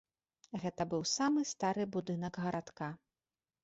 Гэта 0.63 0.87
быў 0.93 1.03
самы 1.17 1.47
стары 1.53 1.87
будынак 1.95 2.43
гарадка. 2.49 2.95